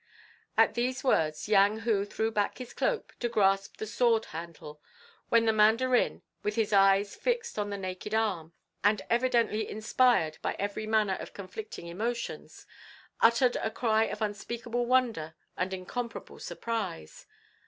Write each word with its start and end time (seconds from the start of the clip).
At 0.57 0.73
these 0.73 1.03
words 1.03 1.47
Yang 1.47 1.81
Hu 1.81 2.05
threw 2.05 2.31
back 2.31 2.57
his 2.57 2.73
cloak 2.73 3.13
to 3.19 3.29
grasp 3.29 3.77
the 3.77 3.85
sword 3.85 4.25
handle, 4.25 4.81
when 5.29 5.45
the 5.45 5.53
Mandarin, 5.53 6.23
with 6.41 6.55
his 6.55 6.73
eyes 6.73 7.15
fixed 7.15 7.59
on 7.59 7.69
the 7.69 7.77
naked 7.77 8.15
arm, 8.15 8.51
and 8.83 9.03
evidently 9.11 9.69
inspired 9.69 10.39
by 10.41 10.55
every 10.57 10.87
manner 10.87 11.17
of 11.19 11.35
conflicting 11.35 11.85
emotions, 11.85 12.65
uttered 13.19 13.57
a 13.57 13.69
cry 13.69 14.05
of 14.05 14.23
unspeakable 14.23 14.87
wonder 14.87 15.35
and 15.55 15.71
incomparable 15.71 16.39
surprise. 16.39 17.27